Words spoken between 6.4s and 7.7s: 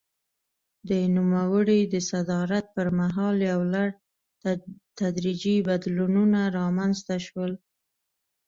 رامنځته شول.